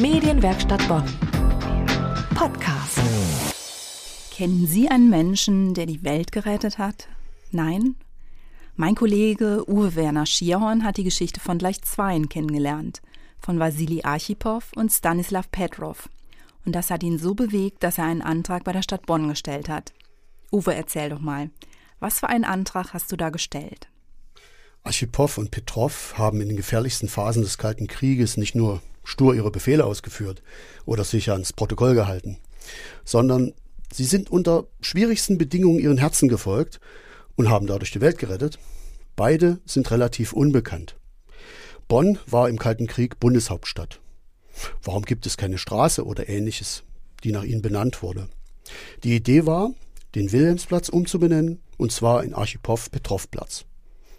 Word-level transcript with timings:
Medienwerkstatt 0.00 0.86
Bonn. 0.86 1.02
Podcast. 2.36 3.00
Kennen 4.30 4.64
Sie 4.64 4.88
einen 4.88 5.10
Menschen, 5.10 5.74
der 5.74 5.86
die 5.86 6.04
Welt 6.04 6.30
gerettet 6.30 6.78
hat? 6.78 7.08
Nein? 7.50 7.96
Mein 8.76 8.94
Kollege 8.94 9.64
Uwe 9.68 9.96
Werner 9.96 10.24
Schierhorn 10.24 10.84
hat 10.84 10.98
die 10.98 11.04
Geschichte 11.04 11.40
von 11.40 11.58
gleich 11.58 11.82
zweien 11.82 12.28
kennengelernt. 12.28 13.02
Von 13.40 13.58
Vasili 13.58 14.02
Archipow 14.04 14.70
und 14.76 14.92
Stanislav 14.92 15.50
Petrov. 15.50 16.08
Und 16.64 16.76
das 16.76 16.90
hat 16.90 17.02
ihn 17.02 17.18
so 17.18 17.34
bewegt, 17.34 17.82
dass 17.82 17.98
er 17.98 18.04
einen 18.04 18.22
Antrag 18.22 18.62
bei 18.62 18.72
der 18.72 18.82
Stadt 18.82 19.04
Bonn 19.04 19.26
gestellt 19.26 19.68
hat. 19.68 19.92
Uwe, 20.52 20.76
erzähl 20.76 21.08
doch 21.08 21.20
mal. 21.20 21.50
Was 21.98 22.20
für 22.20 22.28
einen 22.28 22.44
Antrag 22.44 22.92
hast 22.92 23.10
du 23.10 23.16
da 23.16 23.30
gestellt? 23.30 23.88
Archipow 24.84 25.38
und 25.38 25.50
Petrov 25.50 26.14
haben 26.16 26.40
in 26.40 26.46
den 26.46 26.56
gefährlichsten 26.56 27.08
Phasen 27.08 27.42
des 27.42 27.58
Kalten 27.58 27.88
Krieges 27.88 28.36
nicht 28.36 28.54
nur 28.54 28.80
stur 29.08 29.34
ihre 29.34 29.50
Befehle 29.50 29.86
ausgeführt 29.86 30.42
oder 30.84 31.02
sich 31.02 31.30
ans 31.30 31.52
Protokoll 31.52 31.94
gehalten, 31.94 32.36
sondern 33.04 33.54
sie 33.92 34.04
sind 34.04 34.30
unter 34.30 34.66
schwierigsten 34.80 35.38
Bedingungen 35.38 35.78
ihren 35.78 35.98
Herzen 35.98 36.28
gefolgt 36.28 36.78
und 37.34 37.48
haben 37.48 37.66
dadurch 37.66 37.90
die 37.90 38.02
Welt 38.02 38.18
gerettet. 38.18 38.58
Beide 39.16 39.60
sind 39.64 39.90
relativ 39.90 40.32
unbekannt. 40.32 40.96
Bonn 41.88 42.18
war 42.26 42.50
im 42.50 42.58
Kalten 42.58 42.86
Krieg 42.86 43.18
Bundeshauptstadt. 43.18 44.00
Warum 44.82 45.04
gibt 45.04 45.24
es 45.24 45.38
keine 45.38 45.56
Straße 45.56 46.04
oder 46.04 46.28
ähnliches, 46.28 46.82
die 47.24 47.32
nach 47.32 47.44
ihnen 47.44 47.62
benannt 47.62 48.02
wurde? 48.02 48.28
Die 49.04 49.16
Idee 49.16 49.46
war, 49.46 49.70
den 50.14 50.32
Wilhelmsplatz 50.32 50.90
umzubenennen, 50.90 51.62
und 51.78 51.92
zwar 51.92 52.24
in 52.24 52.34
Archipow-Petrov-Platz. 52.34 53.64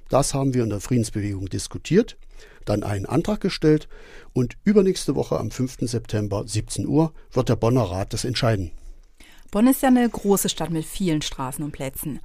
Das 0.09 0.34
haben 0.34 0.55
wir 0.55 0.63
in 0.63 0.70
der 0.70 0.79
Friedensbewegung 0.79 1.48
diskutiert, 1.49 2.17
dann 2.69 2.83
einen 2.83 3.05
Antrag 3.05 3.41
gestellt 3.41 3.87
und 4.33 4.57
übernächste 4.63 5.15
Woche 5.15 5.39
am 5.39 5.51
5. 5.51 5.77
September 5.81 6.43
17 6.45 6.87
Uhr 6.87 7.13
wird 7.31 7.49
der 7.49 7.55
Bonner 7.55 7.83
Rat 7.83 8.13
das 8.13 8.26
entscheiden. 8.26 8.71
Bonn 9.51 9.67
ist 9.67 9.81
ja 9.81 9.89
eine 9.89 10.07
große 10.07 10.49
Stadt 10.49 10.70
mit 10.70 10.85
vielen 10.85 11.21
Straßen 11.21 11.63
und 11.63 11.71
Plätzen. 11.71 12.20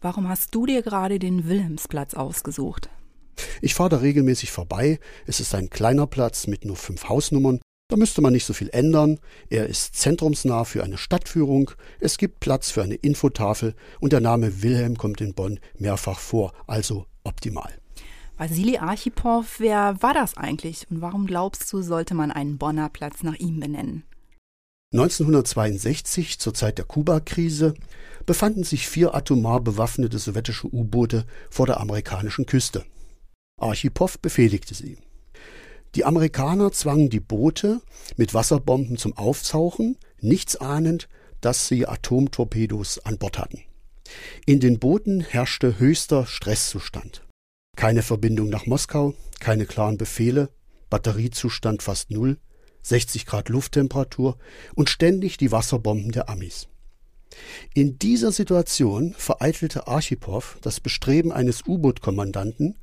Warum 0.00 0.28
hast 0.28 0.54
du 0.54 0.66
dir 0.66 0.82
gerade 0.82 1.18
den 1.18 1.46
Wilhelmsplatz 1.46 2.14
ausgesucht? 2.14 2.88
Ich 3.60 3.74
fahre 3.74 3.90
da 3.90 3.96
regelmäßig 3.98 4.50
vorbei. 4.50 4.98
Es 5.26 5.40
ist 5.40 5.54
ein 5.54 5.70
kleiner 5.70 6.06
Platz 6.06 6.46
mit 6.46 6.64
nur 6.64 6.76
fünf 6.76 7.08
Hausnummern 7.08 7.60
da 7.90 7.96
müsste 7.96 8.20
man 8.20 8.32
nicht 8.32 8.44
so 8.44 8.52
viel 8.52 8.70
ändern. 8.70 9.18
Er 9.48 9.66
ist 9.66 9.96
zentrumsnah 9.96 10.64
für 10.64 10.84
eine 10.84 10.96
Stadtführung. 10.96 11.72
Es 11.98 12.18
gibt 12.18 12.38
Platz 12.38 12.70
für 12.70 12.84
eine 12.84 12.94
Infotafel 12.94 13.74
und 13.98 14.12
der 14.12 14.20
Name 14.20 14.62
Wilhelm 14.62 14.96
kommt 14.96 15.20
in 15.20 15.34
Bonn 15.34 15.58
mehrfach 15.76 16.20
vor, 16.20 16.52
also 16.68 17.06
optimal. 17.24 17.72
Vasili 18.40 18.78
Archipow, 18.78 19.44
wer 19.58 20.00
war 20.00 20.14
das 20.14 20.38
eigentlich 20.38 20.86
und 20.90 21.02
warum 21.02 21.26
glaubst 21.26 21.70
du, 21.70 21.82
sollte 21.82 22.14
man 22.14 22.30
einen 22.30 22.56
Bonner 22.56 22.88
Platz 22.88 23.22
nach 23.22 23.34
ihm 23.34 23.60
benennen? 23.60 24.02
1962, 24.94 26.38
zur 26.38 26.54
Zeit 26.54 26.78
der 26.78 26.86
Kuba-Krise, 26.86 27.74
befanden 28.24 28.64
sich 28.64 28.88
vier 28.88 29.14
atomar 29.14 29.60
bewaffnete 29.60 30.18
sowjetische 30.18 30.74
U-Boote 30.74 31.26
vor 31.50 31.66
der 31.66 31.80
amerikanischen 31.80 32.46
Küste. 32.46 32.86
Archipow 33.60 34.18
befehligte 34.18 34.72
sie. 34.72 34.96
Die 35.94 36.06
Amerikaner 36.06 36.72
zwangen 36.72 37.10
die 37.10 37.20
Boote 37.20 37.82
mit 38.16 38.32
Wasserbomben 38.32 38.96
zum 38.96 39.14
Auftauchen, 39.18 39.98
nichts 40.18 40.56
ahnend, 40.56 41.10
dass 41.42 41.68
sie 41.68 41.86
Atomtorpedos 41.86 43.00
an 43.00 43.18
Bord 43.18 43.38
hatten. 43.38 43.64
In 44.46 44.60
den 44.60 44.78
Booten 44.78 45.20
herrschte 45.20 45.78
höchster 45.78 46.24
Stresszustand. 46.24 47.22
Keine 47.76 48.02
Verbindung 48.02 48.50
nach 48.50 48.66
Moskau, 48.66 49.14
keine 49.38 49.64
klaren 49.64 49.96
Befehle, 49.96 50.50
Batteriezustand 50.90 51.82
fast 51.82 52.10
null, 52.10 52.38
60 52.82 53.26
Grad 53.26 53.48
Lufttemperatur 53.48 54.36
und 54.74 54.90
ständig 54.90 55.36
die 55.36 55.52
Wasserbomben 55.52 56.12
der 56.12 56.28
Amis. 56.28 56.68
In 57.74 57.98
dieser 57.98 58.32
Situation 58.32 59.14
vereitelte 59.16 59.86
Archipow 59.86 60.58
das 60.62 60.80
Bestreben 60.80 61.32
eines 61.32 61.66
U-Boot-Kommandanten, 61.66 62.76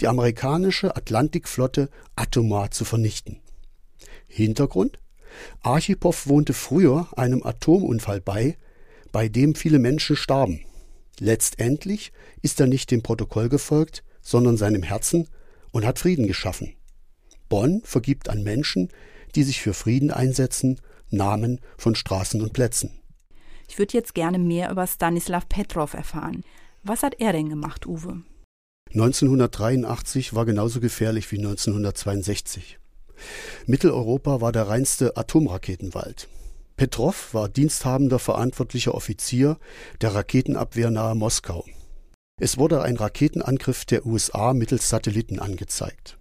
die 0.00 0.08
amerikanische 0.08 0.94
Atlantikflotte 0.94 1.88
atomar 2.14 2.70
zu 2.70 2.84
vernichten. 2.84 3.40
Hintergrund? 4.26 4.98
Archipow 5.62 6.26
wohnte 6.26 6.52
früher 6.52 7.08
einem 7.16 7.42
Atomunfall 7.44 8.20
bei, 8.20 8.56
bei 9.10 9.28
dem 9.28 9.54
viele 9.54 9.78
Menschen 9.78 10.16
starben. 10.16 10.60
Letztendlich 11.18 12.12
ist 12.42 12.60
er 12.60 12.66
nicht 12.66 12.90
dem 12.90 13.02
Protokoll 13.02 13.48
gefolgt, 13.48 14.04
sondern 14.24 14.56
seinem 14.56 14.82
Herzen 14.82 15.28
und 15.70 15.86
hat 15.86 16.00
Frieden 16.00 16.26
geschaffen. 16.26 16.74
Bonn 17.48 17.82
vergibt 17.84 18.28
an 18.28 18.42
Menschen, 18.42 18.88
die 19.36 19.44
sich 19.44 19.60
für 19.60 19.74
Frieden 19.74 20.10
einsetzen, 20.10 20.80
Namen 21.10 21.60
von 21.78 21.94
Straßen 21.94 22.40
und 22.40 22.52
Plätzen. 22.52 22.90
Ich 23.68 23.78
würde 23.78 23.96
jetzt 23.96 24.14
gerne 24.14 24.38
mehr 24.38 24.70
über 24.70 24.86
Stanislav 24.86 25.48
Petrov 25.48 25.94
erfahren. 25.94 26.42
Was 26.82 27.02
hat 27.02 27.20
er 27.20 27.32
denn 27.32 27.48
gemacht, 27.48 27.86
Uwe? 27.86 28.22
1983 28.92 30.34
war 30.34 30.44
genauso 30.44 30.80
gefährlich 30.80 31.30
wie 31.32 31.38
1962. 31.38 32.78
Mitteleuropa 33.66 34.40
war 34.40 34.52
der 34.52 34.68
reinste 34.68 35.16
Atomraketenwald. 35.16 36.28
Petrov 36.76 37.32
war 37.34 37.48
diensthabender 37.48 38.18
verantwortlicher 38.18 38.94
Offizier 38.94 39.58
der 40.00 40.14
Raketenabwehr 40.14 40.90
nahe 40.90 41.14
Moskau. 41.14 41.64
Es 42.40 42.58
wurde 42.58 42.82
ein 42.82 42.96
Raketenangriff 42.96 43.84
der 43.84 44.06
USA 44.06 44.54
mittels 44.54 44.88
Satelliten 44.88 45.38
angezeigt. 45.38 46.18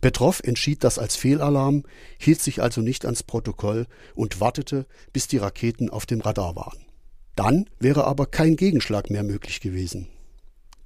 Petrov 0.00 0.40
entschied 0.42 0.82
das 0.82 0.98
als 0.98 1.16
Fehlalarm, 1.16 1.84
hielt 2.18 2.40
sich 2.40 2.62
also 2.62 2.80
nicht 2.80 3.04
ans 3.04 3.22
Protokoll 3.22 3.86
und 4.14 4.40
wartete, 4.40 4.86
bis 5.12 5.28
die 5.28 5.36
Raketen 5.36 5.90
auf 5.90 6.06
dem 6.06 6.22
Radar 6.22 6.56
waren. 6.56 6.78
Dann 7.36 7.68
wäre 7.78 8.04
aber 8.04 8.24
kein 8.26 8.56
Gegenschlag 8.56 9.10
mehr 9.10 9.22
möglich 9.22 9.60
gewesen. 9.60 10.08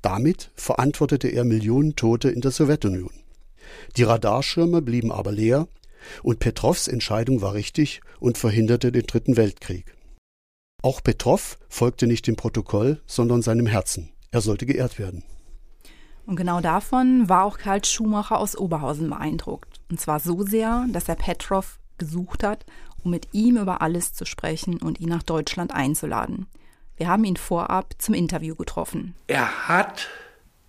Damit 0.03 0.51
verantwortete 0.57 1.29
er 1.29 1.45
Millionen 1.45 1.95
Tote 1.95 2.29
in 2.29 2.41
der 2.41 2.51
Sowjetunion. 2.51 3.13
Die 3.97 4.03
Radarschirme 4.03 4.83
blieben 4.83 5.13
aber 5.13 5.31
leer 5.31 5.69
und 6.25 6.41
Petrovs 6.41 6.89
Entscheidung 6.89 7.41
war 7.43 7.55
richtig 7.55 8.01
und 8.19 8.39
verhinderte 8.39 8.91
den 8.91 9.07
Dritten 9.07 9.37
Weltkrieg. 9.37 9.95
Auch 10.83 11.01
Petrov 11.01 11.59
folgte 11.69 12.09
nicht 12.09 12.27
dem 12.27 12.35
Protokoll, 12.35 13.01
sondern 13.07 13.41
seinem 13.41 13.67
Herzen. 13.67 14.11
Er 14.33 14.41
sollte 14.41 14.67
geehrt 14.67 14.99
werden. 14.99 15.23
Und 16.27 16.37
genau 16.37 16.61
davon 16.61 17.29
war 17.29 17.45
auch 17.45 17.59
Karl 17.59 17.85
Schumacher 17.85 18.39
aus 18.39 18.57
Oberhausen 18.57 19.11
beeindruckt. 19.11 19.81
Und 19.91 20.01
zwar 20.01 20.21
so 20.21 20.43
sehr, 20.43 20.87
dass 20.91 21.09
er 21.09 21.17
Petrov 21.17 21.79
gesucht 21.99 22.43
hat, 22.43 22.65
um 23.05 23.11
mit 23.11 23.29
ihm 23.33 23.57
über 23.57 23.83
alles 23.83 24.15
zu 24.15 24.25
sprechen 24.25 24.81
und 24.81 25.01
ihn 25.01 25.09
nach 25.09 25.23
Deutschland 25.23 25.73
einzuladen. 25.73 26.47
Wir 26.97 27.09
haben 27.09 27.25
ihn 27.25 27.37
vorab 27.37 27.95
zum 27.99 28.15
Interview 28.15 28.55
getroffen. 28.55 29.15
Er 29.27 29.69
hat 29.69 30.09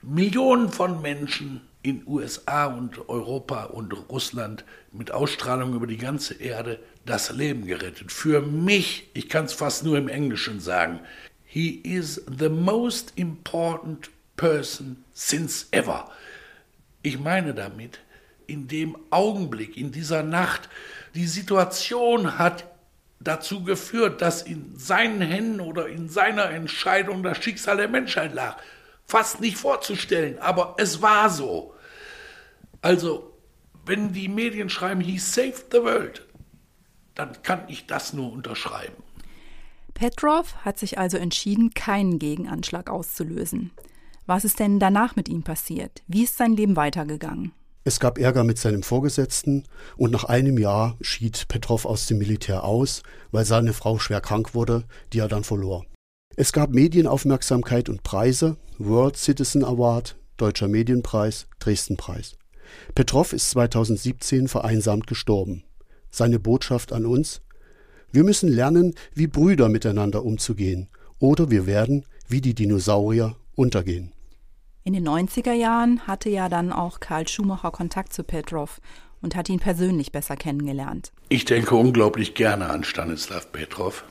Millionen 0.02 0.70
von 0.70 1.02
Menschen 1.02 1.62
in 1.84 2.04
USA 2.08 2.66
und 2.66 3.08
Europa 3.08 3.66
und 3.66 3.94
Russland 4.10 4.66
mit 4.92 5.12
Ausstrahlung 5.12 5.74
über 5.74 5.86
die 5.88 5.98
ganze 5.98 6.34
Erde 6.34 6.80
das 7.06 7.32
Leben 7.32 7.66
gerettet. 7.66 8.12
Für 8.12 8.42
mich, 8.42 9.10
ich 9.14 9.30
kann 9.30 9.46
es 9.46 9.54
fast 9.54 9.84
nur 9.84 9.98
im 9.98 10.08
Englischen 10.08 10.60
sagen, 10.60 11.02
he 11.54 11.82
is 11.84 12.20
the 12.26 12.50
most 12.50 13.14
important 13.16 14.10
person 14.36 15.04
since 15.14 15.68
ever. 15.72 16.10
Ich 17.04 17.20
meine 17.20 17.54
damit, 17.54 18.00
in 18.48 18.68
dem 18.68 18.98
Augenblick, 19.12 19.78
in 19.78 19.92
dieser 19.92 20.24
Nacht, 20.24 20.68
die 21.14 21.28
Situation 21.28 22.40
hat 22.40 22.66
dazu 23.20 23.64
geführt, 23.64 24.24
dass 24.24 24.42
in 24.42 24.76
seinen 24.80 25.22
Händen 25.22 25.62
oder 25.62 25.88
in 25.88 26.10
seiner 26.10 26.50
Entscheidung 26.50 27.22
das 27.22 27.38
Schicksal 27.44 27.78
der 27.78 27.88
Menschheit 27.88 28.34
lag. 28.34 28.58
Fast 29.06 29.40
nicht 29.40 29.58
vorzustellen, 29.58 30.40
aber 30.40 30.74
es 30.80 31.04
war 31.04 31.30
so. 31.30 31.76
Also, 32.82 33.32
wenn 33.86 34.12
die 34.12 34.28
Medien 34.28 34.72
schreiben, 34.72 35.02
he 35.02 35.20
saved 35.20 35.68
the 35.72 35.84
world, 35.84 36.26
dann 37.14 37.44
kann 37.44 37.66
ich 37.68 37.86
das 37.86 38.12
nur 38.12 38.34
unterschreiben. 38.34 39.03
Petrov 39.94 40.56
hat 40.66 40.80
sich 40.80 40.98
also 40.98 41.18
entschieden, 41.18 41.74
keinen 41.74 42.20
Gegenanschlag 42.20 42.90
auszulösen. 42.90 43.72
Was 44.26 44.46
ist 44.46 44.60
denn 44.60 44.80
danach 44.80 45.16
mit 45.16 45.28
ihm 45.30 45.44
passiert? 45.44 46.02
Wie 46.08 46.24
ist 46.24 46.38
sein 46.38 46.56
Leben 46.56 46.76
weitergegangen? 46.76 47.52
Es 47.86 48.00
gab 48.00 48.18
Ärger 48.18 48.46
mit 48.46 48.58
seinem 48.58 48.82
Vorgesetzten 48.82 49.66
und 49.98 50.12
nach 50.12 50.24
einem 50.24 50.58
Jahr 50.58 50.98
schied 51.02 51.50
Petrov 51.50 51.86
aus 51.86 52.06
dem 52.06 52.18
Militär 52.18 52.64
aus, 52.64 53.04
weil 53.32 53.44
seine 53.44 53.74
Frau 53.74 54.00
schwer 54.00 54.22
krank 54.22 54.56
wurde, 54.56 54.86
die 55.12 55.20
er 55.20 55.28
dann 55.28 55.44
verlor. 55.44 55.86
Es 56.38 56.54
gab 56.54 56.70
Medienaufmerksamkeit 56.72 57.90
und 57.90 58.04
Preise, 58.04 58.56
World 58.78 59.18
Citizen 59.18 59.66
Award, 59.66 60.16
Deutscher 60.38 60.70
Medienpreis, 60.70 61.48
Dresdenpreis. 61.60 62.38
Petrov 62.96 63.34
ist 63.34 63.50
2017 63.52 64.48
vereinsamt 64.48 65.06
gestorben. 65.06 65.64
Seine 66.10 66.40
Botschaft 66.40 66.94
an 66.94 67.06
uns? 67.06 67.42
Wir 68.14 68.24
müssen 68.24 68.48
lernen, 68.48 68.94
wie 69.16 69.26
Brüder 69.26 69.70
miteinander 69.70 70.24
umzugehen, 70.24 70.88
oder 71.18 71.50
wir 71.50 71.66
werden, 71.66 72.06
wie 72.28 72.42
die 72.42 72.54
Dinosaurier, 72.54 73.36
untergehen. 73.56 74.12
In 74.84 74.94
den 74.94 75.08
90er 75.08 75.54
Jahren 75.54 76.06
hatte 76.06 76.30
ja 76.30 76.48
dann 76.48 76.72
auch 76.72 77.00
Karl 77.00 77.28
Schumacher 77.28 77.72
Kontakt 77.72 78.14
zu 78.14 78.24
Petrov 78.24 78.82
und 79.24 79.36
hat 79.36 79.50
ihn 79.50 79.60
persönlich 79.60 80.12
besser 80.12 80.36
kennengelernt. 80.36 81.12
Ich 81.30 81.46
denke 81.46 81.74
unglaublich 81.74 82.36
gerne 82.36 82.70
an 82.70 82.84
Stanislav 82.84 83.52
Petrov. 83.52 84.04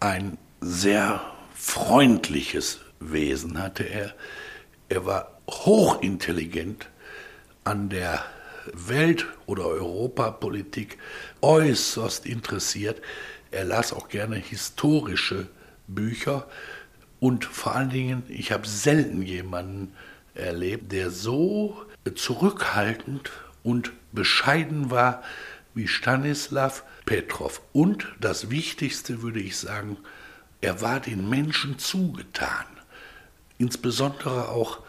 Ein 0.00 0.36
sehr 0.60 1.20
freundliches 1.54 2.80
Wesen 2.98 3.62
hatte 3.62 3.84
er. 3.84 4.14
Er 4.88 5.06
war 5.06 5.38
hochintelligent 5.48 6.88
an 7.62 7.88
der 7.88 8.24
Welt- 8.74 9.26
oder 9.46 9.66
Europapolitik 9.66 10.98
äußerst 11.40 12.26
interessiert. 12.26 13.00
Er 13.50 13.64
las 13.64 13.92
auch 13.92 14.08
gerne 14.08 14.36
historische 14.36 15.48
Bücher 15.86 16.46
und 17.20 17.44
vor 17.44 17.74
allen 17.74 17.90
Dingen, 17.90 18.22
ich 18.28 18.52
habe 18.52 18.66
selten 18.66 19.22
jemanden 19.22 19.92
erlebt, 20.34 20.92
der 20.92 21.10
so 21.10 21.82
zurückhaltend 22.14 23.30
und 23.62 23.92
bescheiden 24.12 24.90
war 24.90 25.22
wie 25.74 25.88
Stanislav 25.88 26.84
Petrov. 27.04 27.60
Und 27.72 28.06
das 28.20 28.50
Wichtigste 28.50 29.22
würde 29.22 29.40
ich 29.40 29.56
sagen, 29.56 29.96
er 30.60 30.80
war 30.80 31.00
den 31.00 31.28
Menschen 31.28 31.78
zugetan, 31.78 32.66
insbesondere 33.58 34.48
auch 34.48 34.80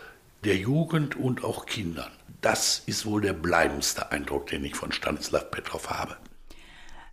der 0.47 0.55
Jugend 0.55 1.17
und 1.17 1.43
auch 1.43 1.65
Kindern. 1.65 2.09
Das 2.39 2.81
ist 2.85 3.05
wohl 3.05 3.19
der 3.19 3.33
bleibendste 3.33 4.13
Eindruck, 4.13 4.47
den 4.47 4.63
ich 4.63 4.75
von 4.75 4.93
Stanislav 4.93 5.51
Petrov 5.51 5.89
habe. 5.89 6.15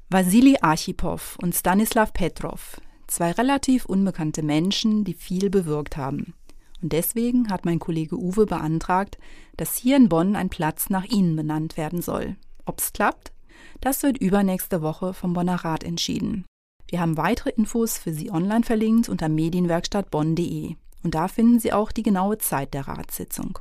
Wassili 0.08 0.56
Archipow 0.60 1.36
und 1.42 1.52
Stanislav 1.52 2.12
Petrov, 2.12 2.80
zwei 3.08 3.32
relativ 3.32 3.86
unbekannte 3.86 4.44
Menschen, 4.44 5.02
die 5.02 5.14
viel 5.14 5.50
bewirkt 5.50 5.96
haben. 5.96 6.34
Und 6.80 6.92
deswegen 6.92 7.50
hat 7.50 7.64
mein 7.64 7.80
Kollege 7.80 8.16
Uwe 8.16 8.46
beantragt, 8.46 9.18
dass 9.56 9.74
hier 9.74 9.96
in 9.96 10.08
Bonn 10.08 10.36
ein 10.36 10.48
Platz 10.48 10.88
nach 10.88 11.04
ihnen 11.04 11.34
benannt 11.34 11.76
werden 11.76 12.02
soll. 12.02 12.36
Ob's 12.66 12.92
klappt? 12.92 13.32
Das 13.80 14.04
wird 14.04 14.18
übernächste 14.18 14.80
Woche 14.80 15.12
vom 15.12 15.32
Bonner 15.32 15.56
Rat 15.56 15.82
entschieden. 15.82 16.44
Wir 16.86 17.00
haben 17.00 17.16
weitere 17.16 17.50
Infos 17.50 17.98
für 17.98 18.14
Sie 18.14 18.30
online 18.30 18.62
verlinkt 18.62 19.08
unter 19.08 19.28
medienwerkstattbonn.de. 19.28 20.76
Und 21.04 21.14
da 21.14 21.28
finden 21.28 21.60
Sie 21.60 21.72
auch 21.72 21.92
die 21.92 22.02
genaue 22.02 22.38
Zeit 22.38 22.74
der 22.74 22.88
Ratssitzung. 22.88 23.58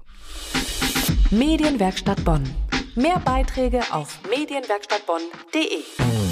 Medienwerkstatt 1.29 2.23
Bonn. 2.23 2.43
Mehr 2.95 3.19
Beiträge 3.19 3.81
auf 3.91 4.19
medienwerkstattbonn.de. 4.29 6.22